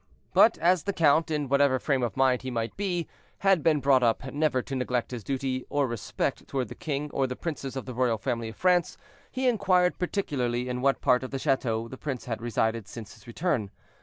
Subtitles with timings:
[0.33, 3.07] But as the count, in whatever frame of mind he might be,
[3.41, 7.27] had been brought up never to neglect his duty or respect toward the king or
[7.27, 8.97] the princes of the royal family of France,
[9.31, 13.27] he inquired particularly in what part of the chateau the prince had resided since his
[13.27, 13.69] return.